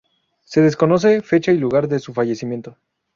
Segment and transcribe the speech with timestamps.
[0.45, 2.75] Se desconocen fecha y lugar de su fallecimiento.